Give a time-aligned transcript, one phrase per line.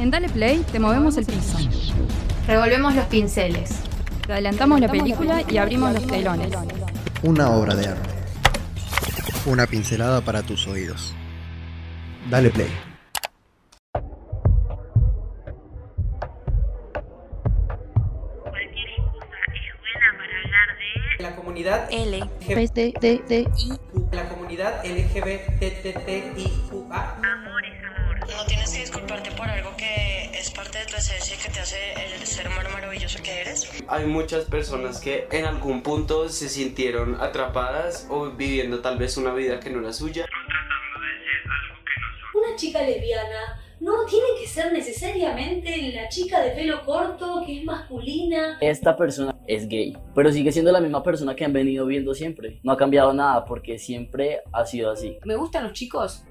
[0.00, 1.58] En Dale Play te movemos el piso.
[2.46, 3.82] Revolvemos los pinceles.
[4.26, 6.50] Te adelantamos la película y abrimos los telones.
[7.22, 8.08] Una obra de arte.
[9.44, 11.14] Una pincelada para tus oídos.
[12.30, 12.70] Dale play.
[18.42, 23.48] Cualquier excusa es buena para hablar de La comunidad L, LGBTI,
[24.12, 26.40] la comunidad LGBTTIQA.
[27.22, 28.20] amor es amor.
[28.30, 29.76] No tienes que disculparte por algo
[31.00, 33.70] esencia que te hace el ser humano maravilloso que eres.
[33.88, 39.32] Hay muchas personas que en algún punto se sintieron atrapadas o viviendo tal vez una
[39.32, 40.26] vida que no era suya.
[42.34, 47.64] Una chica lesbiana no tiene que ser necesariamente la chica de pelo corto que es
[47.64, 48.58] masculina.
[48.60, 52.60] Esta persona es gay, pero sigue siendo la misma persona que han venido viendo siempre.
[52.62, 55.16] No ha cambiado nada porque siempre ha sido así.
[55.24, 56.24] ¿Me gustan los chicos?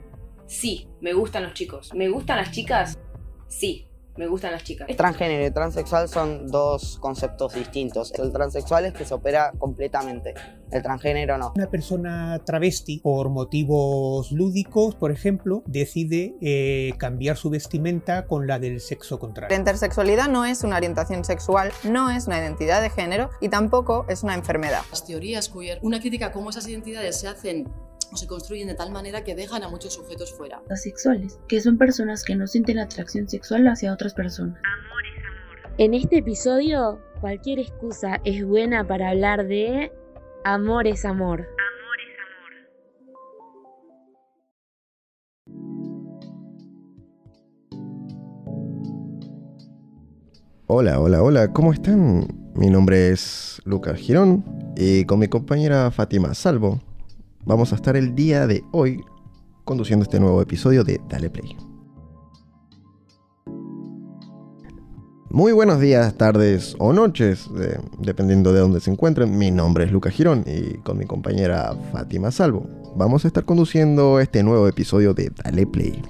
[0.45, 1.91] Sí, me gustan los chicos.
[1.95, 2.99] ¿Me gustan las chicas?
[3.48, 4.88] Sí, me gustan las chicas.
[4.95, 8.12] Transgénero y transexual son dos conceptos distintos.
[8.13, 10.34] El transexual es que se opera completamente,
[10.71, 11.54] el transgénero no.
[11.55, 18.60] Una persona travesti, por motivos lúdicos, por ejemplo, decide eh, cambiar su vestimenta con la
[18.60, 19.55] del sexo contrario.
[19.55, 24.05] La intersexualidad no es una orientación sexual, no es una identidad de género y tampoco
[24.10, 24.82] es una enfermedad.
[24.90, 27.70] Las teorías queer, una crítica a cómo esas identidades se hacen
[28.12, 30.62] o se construyen de tal manera que dejan a muchos sujetos fuera.
[30.70, 34.57] Asexuales, que son personas que no sienten atracción sexual hacia otras personas.
[34.57, 35.76] Amor es amor.
[35.77, 39.91] En este episodio, cualquier excusa es buena para hablar de
[40.43, 41.41] amor es amor.
[41.41, 42.16] Amor es
[45.48, 46.29] amor.
[50.68, 52.27] Hola, hola, hola, ¿cómo están?
[52.55, 54.44] Mi nombre es Lucas Girón
[54.76, 56.82] y con mi compañera Fátima Salvo
[57.45, 59.04] vamos a estar el día de hoy
[59.65, 61.57] conduciendo este nuevo episodio de Dale Play.
[65.31, 67.50] Muy buenos días, tardes o noches,
[68.00, 69.38] dependiendo de dónde se encuentren.
[69.38, 74.19] Mi nombre es Lucas Girón y con mi compañera Fátima Salvo vamos a estar conduciendo
[74.19, 76.01] este nuevo episodio de Dale Play.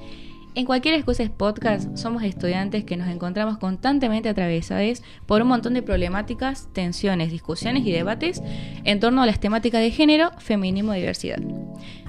[0.60, 5.74] En Cualquier Excusa es Podcast somos estudiantes que nos encontramos constantemente atravesados por un montón
[5.74, 8.42] de problemáticas, tensiones, discusiones y debates
[8.84, 11.40] en torno a las temáticas de género, feminismo y diversidad.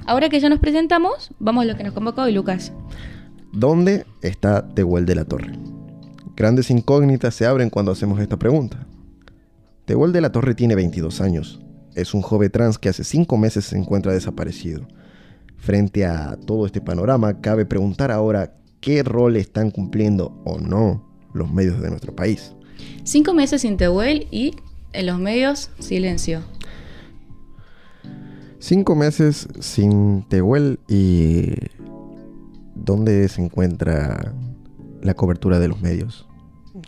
[0.05, 2.73] Ahora que ya nos presentamos, vamos a lo que nos convoca hoy Lucas.
[3.53, 5.53] ¿Dónde está Tehuel de la Torre?
[6.35, 8.85] Grandes incógnitas se abren cuando hacemos esta pregunta.
[9.85, 11.61] Tehuel de la Torre tiene 22 años.
[11.95, 14.89] Es un joven trans que hace 5 meses se encuentra desaparecido.
[15.61, 21.53] Frente a todo este panorama, cabe preguntar ahora qué rol están cumpliendo o no los
[21.53, 22.55] medios de nuestro país.
[23.05, 24.57] Cinco meses sin Tehuel y
[24.93, 26.43] en los medios silencio.
[28.59, 31.53] Cinco meses sin Tehuel y
[32.75, 34.35] ¿dónde se encuentra
[35.03, 36.27] la cobertura de los medios?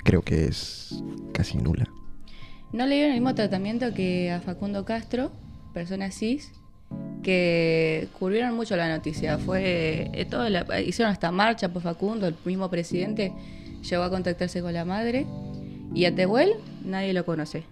[0.04, 1.88] Creo que es casi nula.
[2.72, 5.30] No le dieron el mismo tratamiento que a Facundo Castro,
[5.74, 6.52] persona cis,
[7.22, 9.38] que cubrieron mucho la noticia.
[9.38, 13.32] Fue eh, todo la- hicieron esta marcha por Facundo, el mismo presidente
[13.88, 15.26] llegó a contactarse con la madre
[15.94, 16.54] y a Tehuel
[16.84, 17.64] nadie lo conoce.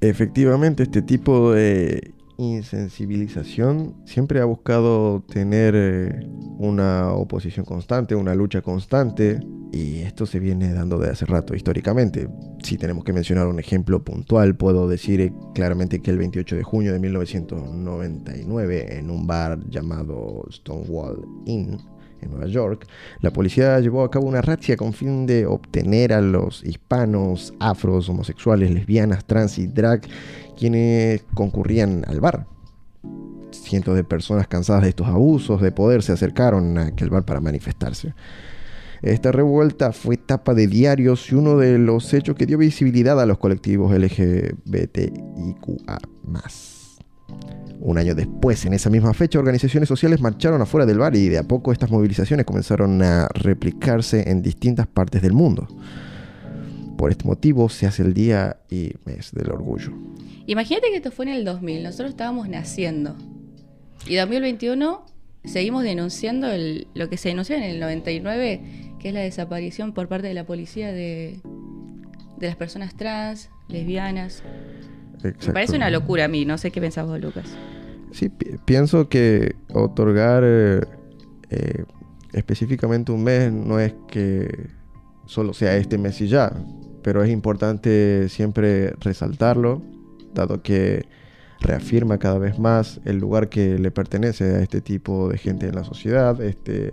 [0.00, 6.26] Efectivamente, este tipo de insensibilización siempre ha buscado tener eh,
[6.58, 9.40] una oposición constante, una lucha constante,
[9.72, 12.28] y esto se viene dando de hace rato históricamente.
[12.62, 16.62] Si tenemos que mencionar un ejemplo puntual, puedo decir eh, claramente que el 28 de
[16.62, 21.76] junio de 1999, en un bar llamado Stonewall Inn,
[22.20, 22.86] en Nueva York,
[23.20, 28.08] la policía llevó a cabo una razzia con fin de obtener a los hispanos, afros,
[28.08, 30.02] homosexuales, lesbianas, trans y drag
[30.58, 32.46] quienes concurrían al bar.
[33.52, 37.40] Cientos de personas cansadas de estos abusos de poder se acercaron a aquel bar para
[37.40, 38.12] manifestarse.
[39.00, 43.26] Esta revuelta fue tapa de diarios y uno de los hechos que dio visibilidad a
[43.26, 44.38] los colectivos LGBTIQA.
[47.80, 51.38] Un año después, en esa misma fecha, organizaciones sociales marcharon afuera del bar y de
[51.38, 55.68] a poco estas movilizaciones comenzaron a replicarse en distintas partes del mundo.
[56.98, 59.92] Por este motivo se hace el Día y Mes del Orgullo.
[60.46, 63.14] Imagínate que esto fue en el 2000, nosotros estábamos naciendo.
[64.06, 65.06] Y 2021
[65.44, 68.60] seguimos denunciando el- lo que se denunció en el 99,
[68.98, 71.38] que es la desaparición por parte de la policía de,
[72.38, 74.42] de las personas trans, lesbianas.
[75.22, 77.46] Me parece una locura a mí, no sé qué pensás vos, Lucas.
[78.10, 80.80] Sí, pi- pienso que otorgar eh,
[81.50, 81.84] eh,
[82.32, 84.66] específicamente un mes no es que
[85.26, 86.50] solo sea este mes y ya,
[87.08, 89.80] pero es importante siempre resaltarlo,
[90.34, 91.06] dado que
[91.58, 95.74] reafirma cada vez más el lugar que le pertenece a este tipo de gente en
[95.74, 96.92] la sociedad, este,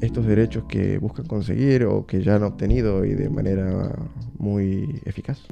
[0.00, 3.94] estos derechos que buscan conseguir o que ya han obtenido y de manera
[4.38, 5.42] muy eficaz.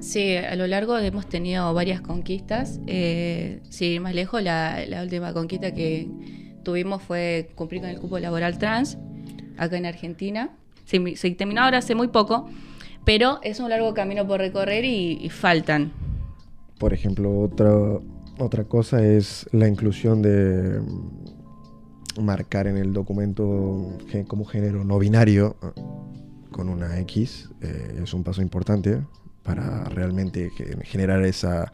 [0.00, 2.80] Sí, a lo largo hemos tenido varias conquistas.
[2.88, 6.08] Eh, ir más lejos, la, la última conquista que
[6.64, 8.98] tuvimos fue cumplir con el cupo laboral trans
[9.58, 10.50] acá en Argentina.
[10.84, 12.48] Se, se terminó ahora hace muy poco,
[13.04, 15.92] pero es un largo camino por recorrer y, faltan.
[16.78, 17.72] Por ejemplo, otra,
[18.38, 20.80] otra cosa es la inclusión de
[22.20, 23.96] marcar en el documento
[24.28, 25.80] como género no binario eh,
[26.50, 27.50] con una X.
[27.60, 29.00] eh, es un paso importante
[29.42, 31.70] para realmente ge- generar esa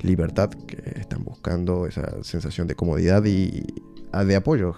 [0.00, 3.62] libertad que están buscando, esa sensación de comodidad y
[4.12, 4.76] ah, de apoyo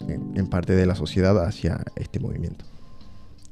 [0.00, 2.64] en, en parte de la sociedad hacia este movimiento.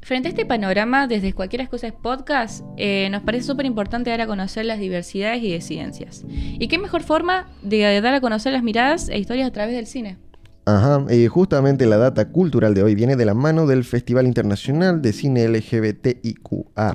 [0.07, 4.29] Frente a este panorama, desde Cualquier Excusa Podcast, eh, nos parece súper importante dar a
[4.29, 6.25] conocer las diversidades y disidencias.
[6.29, 9.89] ¿Y qué mejor forma de dar a conocer las miradas e historias a través del
[9.89, 10.17] cine?
[10.65, 15.03] Ajá, y justamente la data cultural de hoy viene de la mano del Festival Internacional
[15.03, 16.95] de Cine LGBTIQA,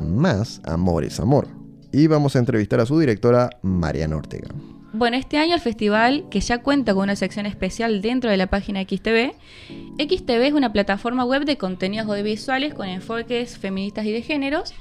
[0.63, 1.49] Amor es Amor.
[1.91, 4.47] Y vamos a entrevistar a su directora, Mariana Ortega.
[4.93, 8.47] Bueno, este año el festival, que ya cuenta con una sección especial dentro de la
[8.47, 9.31] página XTV,
[9.97, 14.73] XTV es una plataforma web de contenidos audiovisuales con enfoques feministas y de géneros.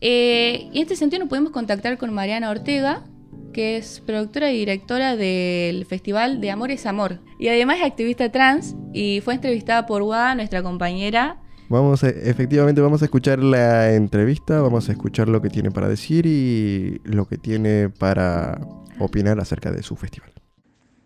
[0.00, 3.04] Eh, y en este sentido nos pudimos contactar con Mariana Ortega,
[3.52, 7.20] que es productora y directora del Festival de Amor es Amor.
[7.38, 11.36] Y además es activista trans y fue entrevistada por Wada, nuestra compañera.
[11.68, 15.88] Vamos a- efectivamente vamos a escuchar la entrevista, vamos a escuchar lo que tiene para
[15.88, 18.58] decir y lo que tiene para
[18.98, 20.32] opinar acerca de su festival.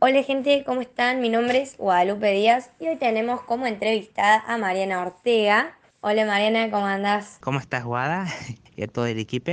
[0.00, 1.20] Hola gente, ¿cómo están?
[1.20, 5.76] Mi nombre es Guadalupe Díaz y hoy tenemos como entrevistada a Mariana Ortega.
[6.00, 7.38] Hola Mariana, ¿cómo andás?
[7.40, 8.29] ¿Cómo estás, Guada?
[8.76, 9.52] ¿Y a todo el equipo?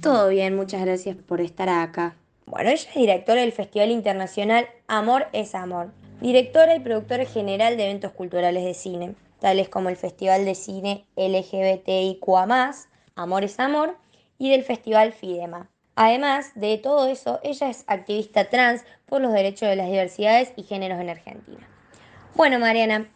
[0.00, 2.16] Todo bien, muchas gracias por estar acá.
[2.46, 7.84] Bueno, ella es directora del Festival Internacional Amor es Amor, directora y productora general de
[7.84, 12.74] eventos culturales de cine, tales como el Festival de Cine LGBTIQA+,
[13.14, 13.96] Amor es Amor,
[14.38, 15.70] y del Festival Fidema.
[15.96, 20.64] Además de todo eso, ella es activista trans por los derechos de las diversidades y
[20.64, 21.68] géneros en Argentina.
[22.34, 23.06] Bueno, Mariana,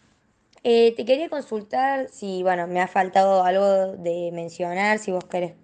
[0.62, 5.54] eh, te quería consultar si, bueno, me ha faltado algo de mencionar, si vos querés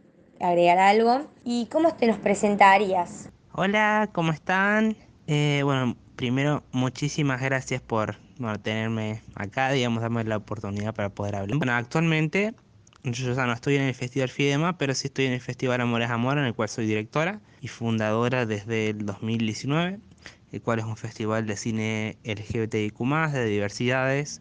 [0.40, 1.26] agregar algo.
[1.44, 3.30] ¿Y cómo te nos presentarías?
[3.52, 4.96] Hola, ¿cómo están?
[5.28, 11.36] Eh, bueno, primero, muchísimas gracias por bueno, tenerme acá, digamos, darme la oportunidad para poder
[11.36, 11.58] hablar.
[11.58, 12.54] Bueno, actualmente
[13.04, 16.10] yo ya no estoy en el Festival Fidema, pero sí estoy en el Festival Amores
[16.10, 20.00] Amor, en el cual soy directora y fundadora desde el 2019,
[20.50, 24.40] el cual es un festival de cine LGBTIQ+, de diversidades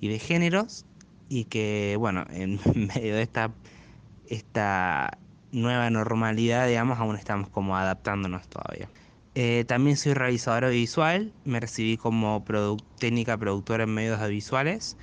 [0.00, 0.86] y de géneros,
[1.28, 3.56] y que, bueno, en medio de esta,
[4.24, 5.18] esta
[5.50, 8.90] nueva normalidad, digamos, aún estamos como adaptándonos todavía.
[9.34, 14.98] Eh, también soy realizadora visual, me recibí como produ- técnica productora en medios audiovisuales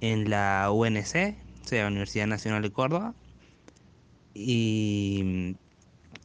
[0.00, 3.14] en la UNC, sea, Universidad Nacional de Córdoba,
[4.34, 5.56] y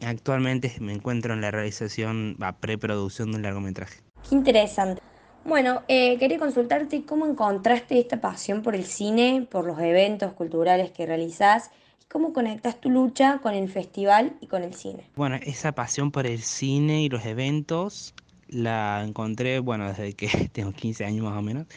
[0.01, 4.01] actualmente me encuentro en la realización, la preproducción de un largometraje.
[4.27, 5.01] Qué interesante.
[5.45, 10.91] Bueno, eh, quería consultarte cómo encontraste esta pasión por el cine, por los eventos culturales
[10.91, 11.71] que realizás
[12.03, 15.09] y cómo conectas tu lucha con el festival y con el cine.
[15.15, 18.13] Bueno, esa pasión por el cine y los eventos
[18.47, 21.67] la encontré, bueno, desde que tengo 15 años más o menos.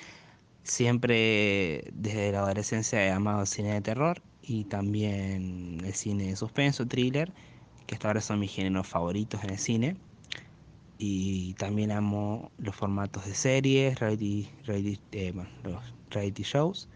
[0.64, 6.36] Siempre desde la adolescencia he amado el cine de terror y también el cine de
[6.36, 7.32] suspenso, thriller,
[7.86, 9.96] que hasta ahora son mis géneros favoritos en el cine.
[10.98, 15.34] Y también amo los formatos de series, reality, reality, eh,
[15.64, 16.88] los reality shows.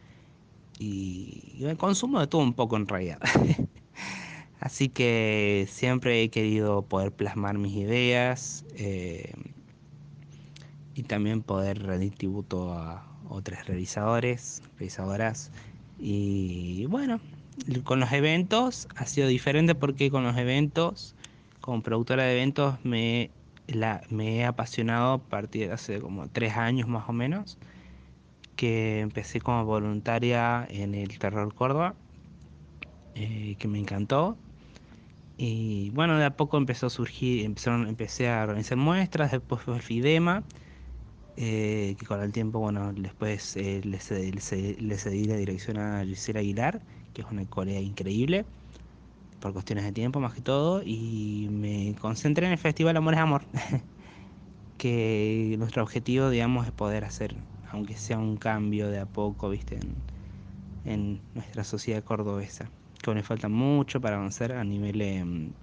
[0.78, 3.18] Y, y el consumo de todo un poco en realidad.
[4.60, 9.32] Así que siempre he querido poder plasmar mis ideas eh,
[10.94, 15.50] y también poder rendir tributo a otros realizadores, realizadoras.
[15.98, 17.20] Y bueno,
[17.84, 21.14] con los eventos ha sido diferente porque con los eventos,
[21.60, 23.30] como productora de eventos, me,
[23.66, 27.58] la, me he apasionado a partir de hace como tres años más o menos,
[28.56, 31.94] que empecé como voluntaria en el Terror Córdoba,
[33.14, 34.36] eh, que me encantó.
[35.38, 39.76] Y bueno, de a poco empezó a surgir, empezaron, empecé a organizar muestras, después fue
[39.76, 40.42] el FIDEMA,
[41.36, 45.36] eh, que con el tiempo, bueno, después eh, le, cedí, le cedí- le cedí la
[45.36, 48.46] dirección a Gisela Aguilar, que es una corea increíble,
[49.40, 53.48] por cuestiones de tiempo más que todo, y me concentré en el Festival Amores Amor,
[54.76, 57.36] que nuestro objetivo, digamos, es poder hacer,
[57.70, 59.78] aunque sea un cambio de a poco, viste,
[60.84, 62.70] en, nuestra sociedad cordobesa,
[63.02, 65.54] que aún le falta mucho para avanzar a nivel em,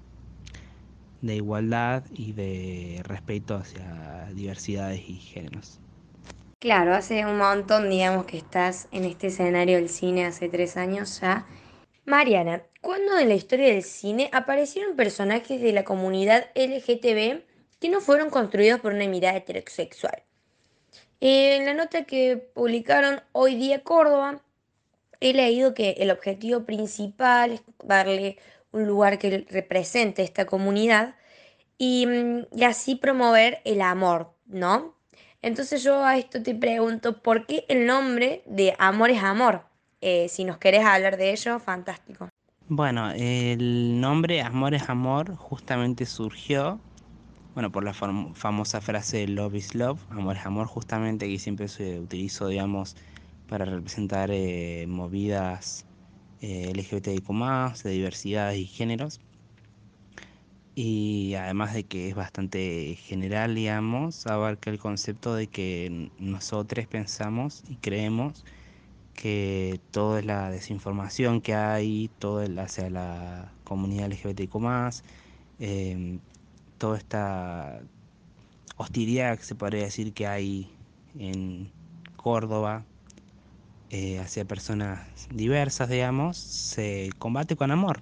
[1.23, 5.79] de igualdad y de respeto hacia diversidades y géneros.
[6.59, 11.21] Claro, hace un montón, digamos, que estás en este escenario del cine hace tres años
[11.21, 11.47] ya.
[12.05, 17.43] Mariana, ¿cuándo en la historia del cine aparecieron personajes de la comunidad LGTB
[17.79, 20.23] que no fueron construidos por una mirada heterosexual?
[21.21, 24.41] En la nota que publicaron hoy día Córdoba,
[25.21, 28.37] he leído que el objetivo principal es darle
[28.73, 31.15] un lugar que represente esta comunidad
[31.77, 34.95] y, mm, y así promover el amor, ¿no?
[35.41, 39.63] Entonces yo a esto te pregunto, ¿por qué el nombre de Amor es Amor?
[40.01, 42.29] Eh, si nos querés hablar de ello, fantástico.
[42.69, 46.79] Bueno, el nombre Amor es Amor justamente surgió,
[47.53, 51.67] bueno, por la fam- famosa frase Love is Love, Amor es Amor, justamente que siempre
[51.67, 52.95] se utilizó, digamos,
[53.49, 55.85] para representar eh, movidas
[56.43, 57.25] eh, LGBTIQ+,
[57.83, 59.21] de diversidades y géneros.
[60.75, 67.63] Y además de que es bastante general, digamos, abarca el concepto de que nosotros pensamos
[67.69, 68.43] y creemos
[69.13, 75.03] que toda la desinformación que hay, todo el- hacia la comunidad LGBTIQ+,
[75.59, 76.19] eh,
[76.77, 77.79] toda esta
[78.77, 80.67] hostilidad que se podría decir que hay
[81.17, 81.71] en
[82.17, 82.85] Córdoba
[83.93, 88.01] eh, hacia personas diversas, digamos, se combate con amor.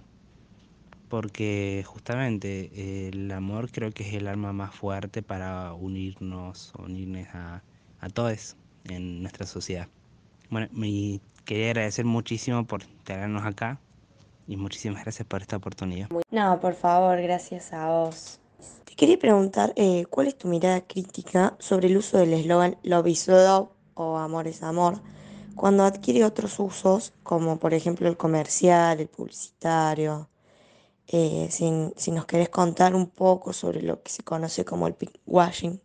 [1.10, 7.62] Porque justamente el amor creo que es el arma más fuerte para unirnos, unirnos a,
[8.00, 8.56] a todos
[8.86, 9.90] en nuestra sociedad.
[10.50, 13.78] Bueno, me quería agradecer muchísimo por tenernos acá
[14.48, 16.08] y muchísimas gracias por esta oportunidad.
[16.32, 18.40] No, por favor, gracias a vos.
[18.86, 23.08] Te quería preguntar, eh, ¿cuál es tu mirada crítica sobre el uso del eslogan Love
[23.08, 25.02] is Love o Amor es Amor
[25.62, 30.28] cuando adquiere otros usos, como por ejemplo el comercial, el publicitario?
[31.06, 35.80] Eh, si, nos querés contar un poco sobre lo que se conoce como el pinkwashing.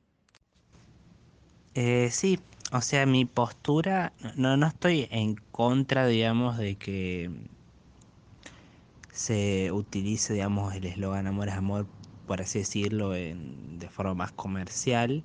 [1.74, 2.40] Eh, sí,
[2.72, 7.30] o sea, mi postura, no, no estoy en contra, digamos, de que
[9.12, 11.86] se utilice, digamos, el eslogan Amor es Amor,
[12.26, 15.22] por así decirlo, de forma más comercial,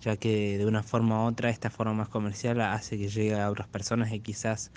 [0.00, 3.50] ya que de una forma u otra esta forma más comercial hace que llegue a
[3.50, 4.70] otras personas que quizás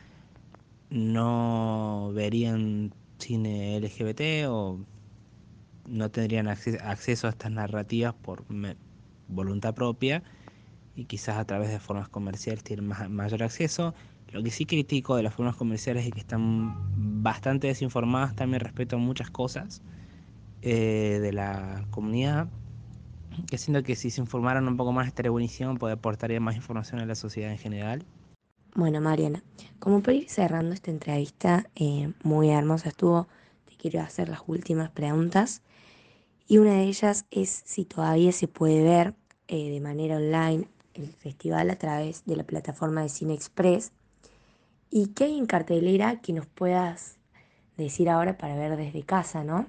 [0.90, 4.80] no verían cine LGBT o
[5.88, 8.44] no tendrían acce- acceso a estas narrativas por
[9.28, 10.24] voluntad propia
[10.96, 13.94] y quizás a través de formas comerciales tienen mayor acceso.
[14.32, 16.76] Lo que sí critico de las formas comerciales es que están
[17.24, 19.82] bastante desinformadas también respecto a muchas cosas
[20.62, 22.48] eh, de la comunidad.
[23.48, 27.00] Que siento que si se informaran un poco más estaría buenísimo, poder aportaría más información
[27.00, 28.06] a la sociedad en general.
[28.76, 29.44] Bueno, Mariana,
[29.80, 33.28] como para ir cerrando esta entrevista, eh, muy hermosa estuvo,
[33.66, 35.62] te quiero hacer las últimas preguntas.
[36.48, 39.16] Y una de ellas es si todavía se puede ver
[39.48, 43.92] eh, de manera online el festival a través de la plataforma de Cine Express.
[44.92, 47.18] ¿Y qué hay en cartelera que nos puedas
[47.78, 49.68] decir ahora para ver desde casa, no?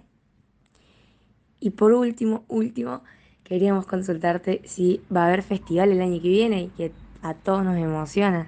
[1.61, 3.03] Y por último, último,
[3.50, 7.64] queríamos consultarte si va a haber festival el año que viene y que a todos
[7.64, 8.47] nos emociona.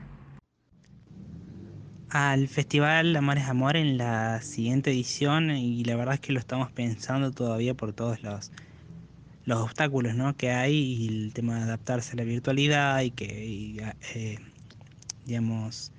[2.09, 6.39] al festival Amor es Amor en la siguiente edición y la verdad es que lo
[6.39, 8.53] estamos pensando todavía por todos los,
[9.45, 10.37] los obstáculos ¿no?
[10.37, 14.39] que hay y el tema de adaptarse a la virtualidad y que, eh,
[15.27, 15.91] digamos,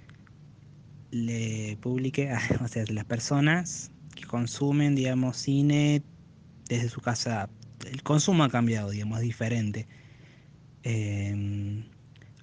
[1.12, 2.32] le publique,
[2.64, 6.04] o sea, las personas que consumen, digamos, cine
[6.70, 7.50] desde su casa,
[7.92, 9.88] el consumo ha cambiado, digamos, es diferente.
[10.84, 11.84] Eh,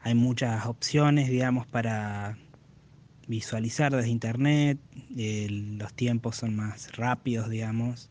[0.02, 2.38] hay muchas opciones, digamos, para
[3.28, 4.78] visualizar desde internet,
[5.10, 8.10] los tiempos son más rápidos, digamos,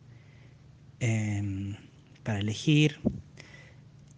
[1.00, 1.76] eh,
[2.24, 3.00] para elegir.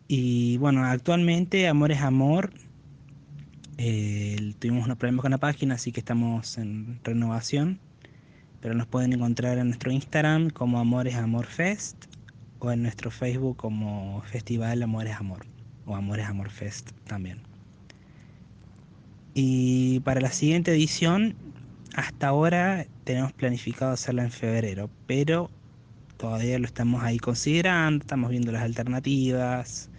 [0.08, 2.52] Y bueno, actualmente Amor es Amor.
[3.78, 7.80] tuvimos unos problemas con la página, así que estamos en renovación.
[8.60, 12.11] Pero nos pueden encontrar en nuestro Instagram como Amor es Amor Fest
[12.62, 15.46] o en nuestro Facebook como Festival Amor es Amor
[15.86, 17.40] o Amor es Amor Fest también.
[19.34, 21.36] Y para la siguiente edición,
[21.96, 25.50] hasta ahora tenemos planificado hacerla en febrero, pero
[26.18, 29.90] todavía lo estamos ahí considerando, estamos viendo las alternativas,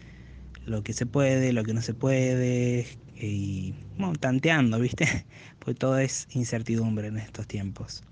[0.65, 5.27] lo que se puede, lo que no se puede, y bueno, tanteando, ¿viste?
[5.59, 8.05] Porque todo es incertidumbre en estos tiempos.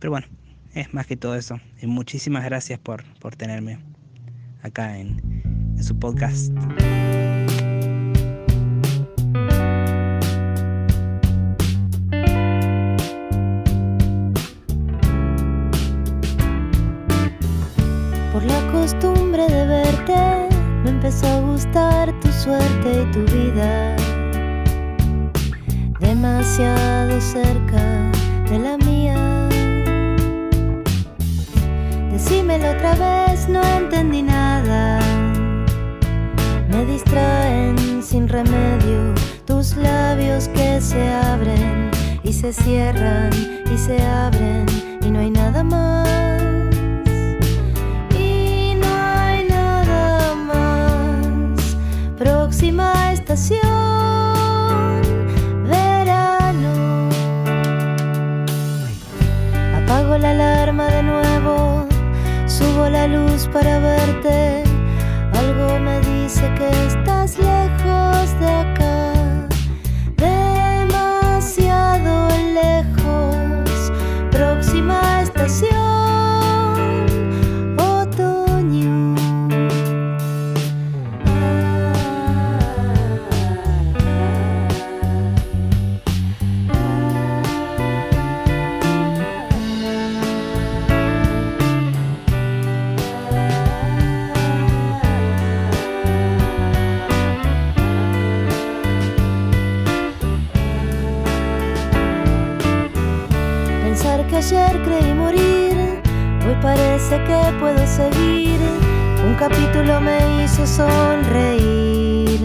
[0.00, 0.26] Pero bueno,
[0.74, 1.60] es más que todo eso.
[1.80, 3.78] Y muchísimas gracias por, por tenerme
[4.62, 5.42] acá en,
[5.76, 6.52] en su podcast.
[42.42, 43.30] Se cierran
[43.72, 44.66] y se abren
[45.00, 46.08] y no hay nada más.
[48.18, 51.76] Y no hay nada más.
[52.18, 53.62] Próxima estación,
[55.70, 57.08] verano.
[59.76, 61.86] Apago la alarma de nuevo,
[62.46, 64.64] subo la luz para verte.
[65.32, 66.86] Algo me dice que
[104.42, 106.02] ayer creí morir,
[106.44, 108.58] hoy parece que puedo seguir.
[109.24, 112.40] Un capítulo me hizo sonreír.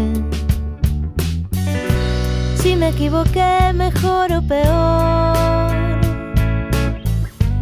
[2.56, 6.00] Si me equivoqué, mejor o peor.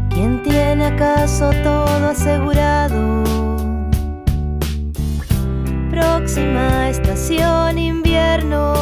[0.10, 3.24] ¿Quién tiene acaso todo asegurado?
[5.90, 8.74] Próxima estación invierno.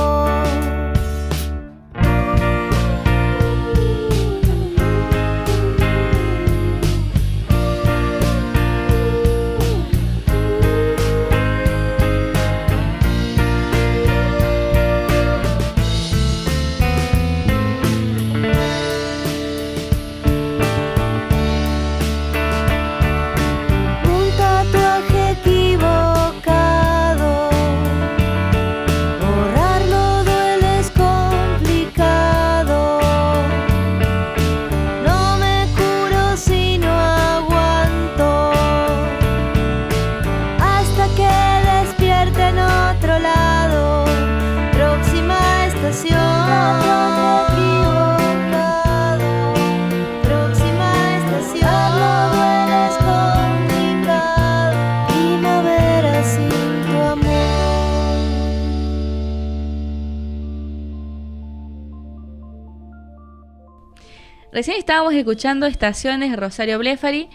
[64.53, 67.27] Recién estábamos escuchando Estaciones Rosario Blefari.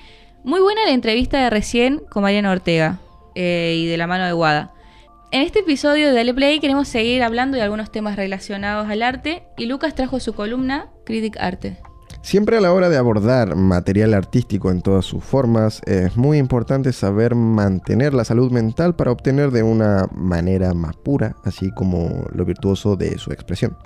[0.44, 3.00] Muy buena la entrevista de recién con Mariana Ortega
[3.34, 4.72] eh, y de la mano de Guada.
[5.32, 9.42] En este episodio de Dale Play queremos seguir hablando de algunos temas relacionados al arte
[9.56, 11.78] y Lucas trajo su columna Critic Arte.
[12.22, 16.92] Siempre a la hora de abordar material artístico en todas sus formas, es muy importante
[16.92, 22.44] saber mantener la salud mental para obtener de una manera más pura, así como lo
[22.44, 23.76] virtuoso de su expresión.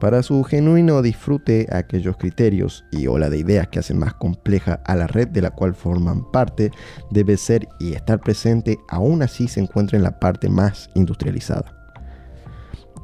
[0.00, 4.94] Para su genuino disfrute, aquellos criterios y ola de ideas que hacen más compleja a
[4.94, 6.70] la red de la cual forman parte,
[7.10, 11.72] debe ser y estar presente, aún así se encuentra en la parte más industrializada.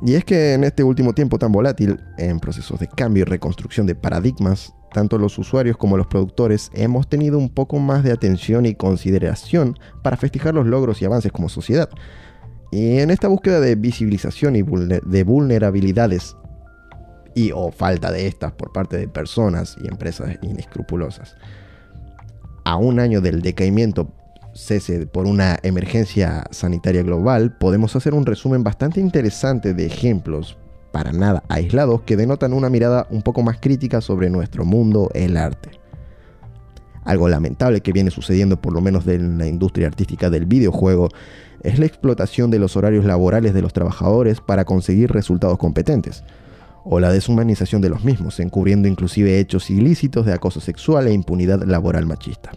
[0.04, 3.86] Y es que en este último tiempo tan volátil, en procesos de cambio y reconstrucción
[3.86, 8.66] de paradigmas, tanto los usuarios como los productores hemos tenido un poco más de atención
[8.66, 11.88] y consideración para festejar los logros y avances como sociedad.
[12.70, 16.36] Y en esta búsqueda de visibilización y de vulnerabilidades
[17.34, 21.36] y o falta de estas por parte de personas y empresas inescrupulosas,
[22.64, 24.08] a un año del decaimiento
[24.54, 30.58] cese por una emergencia sanitaria global, podemos hacer un resumen bastante interesante de ejemplos,
[30.92, 35.36] para nada aislados, que denotan una mirada un poco más crítica sobre nuestro mundo, el
[35.36, 35.70] arte.
[37.04, 41.08] Algo lamentable que viene sucediendo por lo menos en la industria artística del videojuego
[41.62, 46.22] es la explotación de los horarios laborales de los trabajadores para conseguir resultados competentes,
[46.84, 51.62] o la deshumanización de los mismos, encubriendo inclusive hechos ilícitos de acoso sexual e impunidad
[51.64, 52.52] laboral machista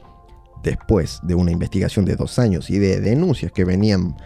[0.66, 4.18] después de una investigación de dos años y de denuncias que venían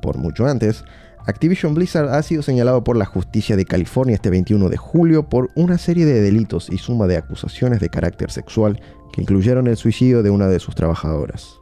[0.00, 0.84] por mucho antes,
[1.26, 5.50] Activision Blizzard ha sido señalado por la justicia de California este 21 de julio por
[5.54, 8.80] una serie de delitos y suma de acusaciones de carácter sexual
[9.12, 11.60] que incluyeron el suicidio de una de sus trabajadoras.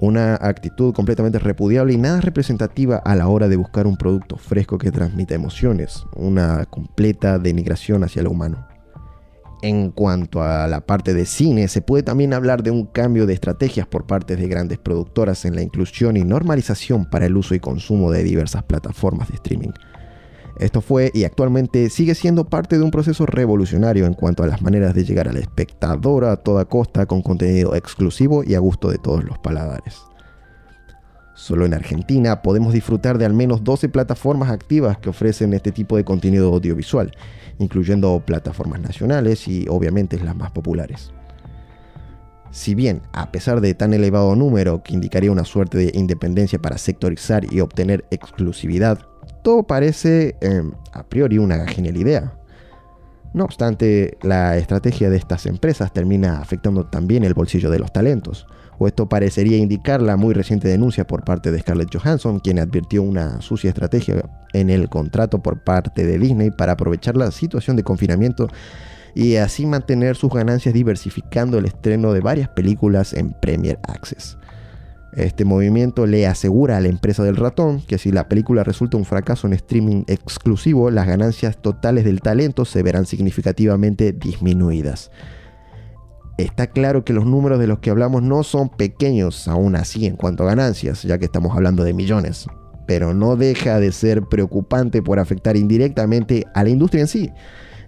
[0.00, 4.76] Una actitud completamente repudiable y nada representativa a la hora de buscar un producto fresco
[4.76, 8.66] que transmita emociones, una completa denigración hacia lo humano.
[9.62, 13.32] En cuanto a la parte de cine, se puede también hablar de un cambio de
[13.32, 17.60] estrategias por parte de grandes productoras en la inclusión y normalización para el uso y
[17.60, 19.70] consumo de diversas plataformas de streaming.
[20.58, 24.62] Esto fue y actualmente sigue siendo parte de un proceso revolucionario en cuanto a las
[24.62, 28.98] maneras de llegar al espectador a toda costa con contenido exclusivo y a gusto de
[28.98, 30.00] todos los paladares.
[31.34, 35.98] Solo en Argentina podemos disfrutar de al menos 12 plataformas activas que ofrecen este tipo
[35.98, 37.12] de contenido audiovisual,
[37.58, 41.12] incluyendo plataformas nacionales y obviamente las más populares.
[42.50, 46.78] Si bien, a pesar de tan elevado número que indicaría una suerte de independencia para
[46.78, 49.00] sectorizar y obtener exclusividad,
[49.42, 52.32] todo parece em, a priori una genial idea.
[53.32, 58.46] No obstante, la estrategia de estas empresas termina afectando también el bolsillo de los talentos,
[58.78, 63.02] o esto parecería indicar la muy reciente denuncia por parte de Scarlett Johansson, quien advirtió
[63.02, 67.84] una sucia estrategia en el contrato por parte de Disney para aprovechar la situación de
[67.84, 68.48] confinamiento
[69.14, 74.36] y así mantener sus ganancias diversificando el estreno de varias películas en Premier Access.
[75.16, 79.06] Este movimiento le asegura a la empresa del ratón que si la película resulta un
[79.06, 85.10] fracaso en streaming exclusivo, las ganancias totales del talento se verán significativamente disminuidas.
[86.36, 90.16] Está claro que los números de los que hablamos no son pequeños aún así en
[90.16, 92.46] cuanto a ganancias, ya que estamos hablando de millones,
[92.86, 97.32] pero no deja de ser preocupante por afectar indirectamente a la industria en sí.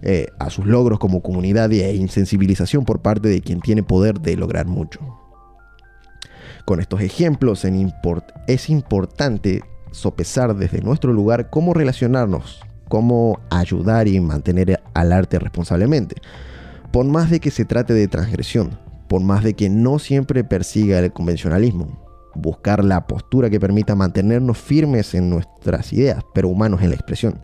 [0.01, 4.37] Eh, a sus logros como comunidad e insensibilización por parte de quien tiene poder de
[4.37, 4.99] lograr mucho.
[6.69, 7.65] Con estos ejemplos
[8.45, 16.17] es importante sopesar desde nuestro lugar cómo relacionarnos, cómo ayudar y mantener al arte responsablemente.
[16.91, 18.77] Por más de que se trate de transgresión,
[19.07, 24.59] por más de que no siempre persiga el convencionalismo, buscar la postura que permita mantenernos
[24.59, 27.41] firmes en nuestras ideas, pero humanos en la expresión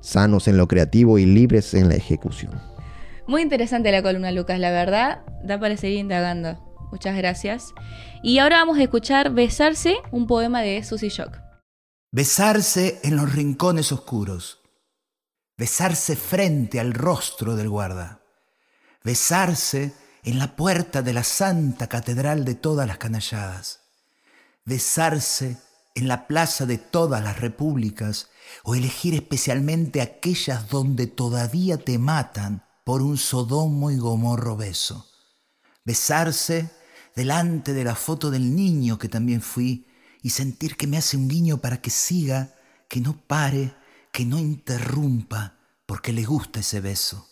[0.00, 2.52] sanos en lo creativo y libres en la ejecución.
[3.26, 6.73] Muy interesante la columna, Lucas, la verdad, da para seguir indagando.
[6.94, 7.74] Muchas gracias.
[8.22, 11.40] Y ahora vamos a escuchar Besarse, un poema de Susie Shock.
[12.12, 14.60] Besarse en los rincones oscuros.
[15.58, 18.20] Besarse frente al rostro del guarda.
[19.02, 23.80] Besarse en la puerta de la santa catedral de todas las canalladas.
[24.64, 25.56] Besarse
[25.96, 28.28] en la plaza de todas las repúblicas
[28.62, 35.10] o elegir especialmente aquellas donde todavía te matan por un sodomo y gomorro beso.
[35.84, 36.70] Besarse
[37.14, 39.86] delante de la foto del niño que también fui
[40.22, 42.54] y sentir que me hace un guiño para que siga,
[42.88, 43.74] que no pare,
[44.10, 47.28] que no interrumpa, porque le gusta ese beso.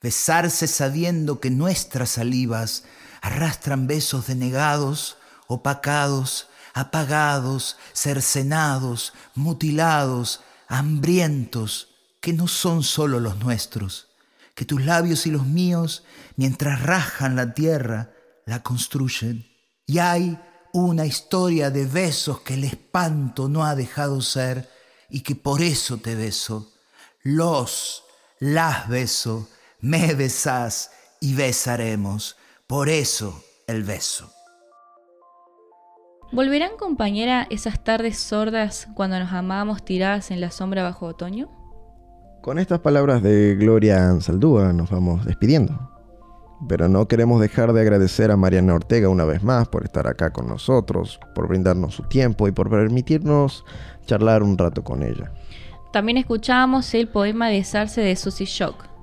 [0.00, 2.84] Besarse sabiendo que nuestras salivas
[3.20, 11.88] arrastran besos denegados, opacados, apagados, cercenados, mutilados, hambrientos,
[12.20, 14.08] que no son solo los nuestros,
[14.54, 16.04] que tus labios y los míos,
[16.36, 18.13] mientras rajan la tierra,
[18.46, 19.46] la construyen.
[19.86, 20.38] Y hay
[20.72, 24.68] una historia de besos que el espanto no ha dejado ser
[25.08, 26.72] y que por eso te beso.
[27.22, 28.04] Los,
[28.40, 29.48] las beso,
[29.80, 32.36] me besás y besaremos.
[32.66, 34.30] Por eso el beso.
[36.32, 41.48] ¿Volverán, compañera, esas tardes sordas cuando nos amábamos tiradas en la sombra bajo otoño?
[42.42, 45.93] Con estas palabras de Gloria Ansaldúa nos vamos despidiendo.
[46.68, 50.30] Pero no queremos dejar de agradecer a Mariana Ortega una vez más por estar acá
[50.30, 53.64] con nosotros, por brindarnos su tiempo y por permitirnos
[54.06, 55.32] charlar un rato con ella.
[55.92, 58.94] También escuchamos el poema de Sarce de Susie Shock,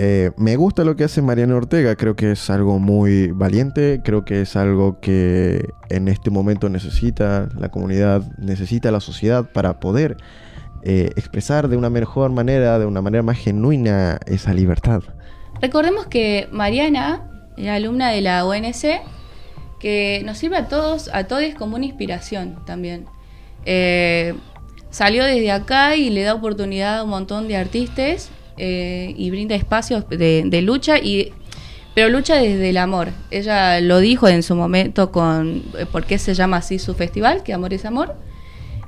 [0.00, 4.24] eh, me gusta lo que hace Mariana Ortega, creo que es algo muy valiente, creo
[4.24, 10.16] que es algo que en este momento necesita la comunidad, necesita la sociedad para poder
[10.84, 15.02] eh, expresar de una mejor manera, de una manera más genuina esa libertad.
[15.60, 19.00] Recordemos que Mariana es alumna de la ONC,
[19.80, 23.06] que nos sirve a todos, a todos como una inspiración también.
[23.64, 24.34] Eh,
[24.90, 29.54] salió desde acá y le da oportunidad a un montón de artistas eh, y brinda
[29.54, 31.32] espacios de, lucha y
[31.94, 33.08] pero lucha desde el amor.
[33.30, 37.42] Ella lo dijo en su momento con eh, por qué se llama así su festival,
[37.42, 38.14] que amor es amor.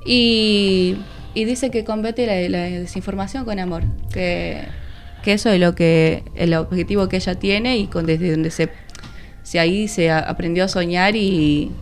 [0.04, 0.96] Y,
[1.34, 4.62] dice que combate la, desinformación con amor, que,
[5.26, 8.70] eso es lo que el objetivo que ella tiene y con desde donde se,
[9.42, 11.72] se ahí se aprendió a soñar y,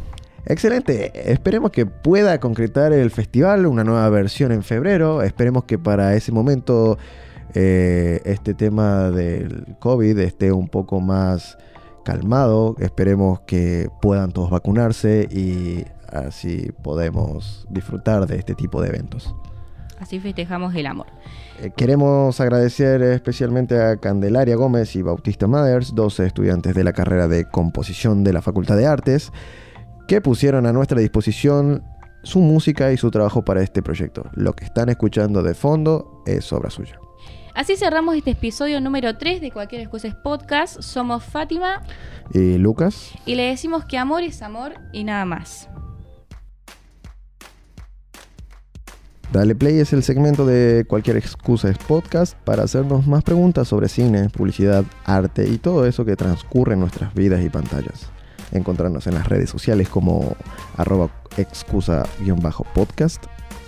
[0.46, 6.14] Excelente, esperemos que pueda concretar el festival, una nueva versión en febrero, esperemos que para
[6.14, 6.96] ese momento
[7.54, 11.58] eh, este tema del COVID esté un poco más
[12.04, 12.76] calmado.
[12.78, 19.34] Esperemos que puedan todos vacunarse y así podemos disfrutar de este tipo de eventos.
[19.98, 21.06] Así festejamos el amor.
[21.60, 27.26] Eh, queremos agradecer especialmente a Candelaria Gómez y Bautista Mathers, dos estudiantes de la carrera
[27.26, 29.32] de composición de la Facultad de Artes,
[30.06, 31.82] que pusieron a nuestra disposición
[32.22, 34.24] su música y su trabajo para este proyecto.
[34.34, 36.98] Lo que están escuchando de fondo es obra suya.
[37.54, 40.80] Así cerramos este episodio número 3 de Cualquier Excusa Podcast.
[40.80, 41.82] Somos Fátima
[42.32, 43.10] ¿Y Lucas?
[43.26, 45.68] y le decimos que amor es amor y nada más.
[49.32, 53.90] Dale Play es el segmento de Cualquier Excusa es Podcast para hacernos más preguntas sobre
[53.90, 58.08] cine, publicidad, arte y todo eso que transcurre en nuestras vidas y pantallas.
[58.52, 60.34] Encontrarnos en las redes sociales como
[60.78, 63.22] arroba excusa-podcast.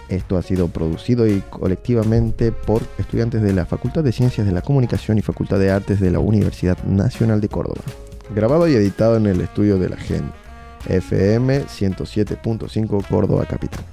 [0.09, 4.63] Esto ha sido producido y colectivamente por estudiantes de la Facultad de Ciencias de la
[4.63, 7.83] Comunicación y Facultad de Artes de la Universidad Nacional de Córdoba.
[8.35, 10.33] Grabado y editado en el estudio de la GEN,
[10.89, 13.85] FM 107.5 Córdoba Capital.